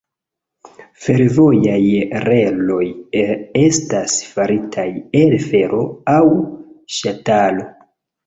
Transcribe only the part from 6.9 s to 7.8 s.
ŝtalo.